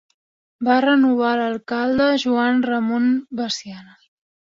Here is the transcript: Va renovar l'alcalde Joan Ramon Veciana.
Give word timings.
Va 0.67 0.77
renovar 0.85 1.35
l'alcalde 1.41 2.09
Joan 2.25 2.67
Ramon 2.73 3.09
Veciana. 3.43 3.99